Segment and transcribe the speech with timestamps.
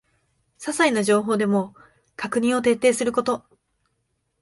[0.57, 1.75] ささいな情報でも
[2.15, 3.45] 確認を徹底すること